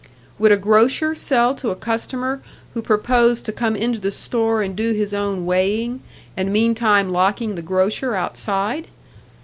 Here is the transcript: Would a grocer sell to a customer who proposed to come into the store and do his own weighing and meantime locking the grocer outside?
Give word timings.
Would 0.39 0.51
a 0.51 0.57
grocer 0.57 1.13
sell 1.13 1.53
to 1.53 1.69
a 1.69 1.75
customer 1.75 2.41
who 2.73 2.81
proposed 2.81 3.45
to 3.45 3.51
come 3.51 3.75
into 3.75 3.99
the 3.99 4.09
store 4.09 4.63
and 4.63 4.75
do 4.75 4.93
his 4.93 5.13
own 5.13 5.45
weighing 5.45 6.01
and 6.35 6.51
meantime 6.51 7.11
locking 7.11 7.53
the 7.53 7.61
grocer 7.61 8.15
outside? 8.15 8.87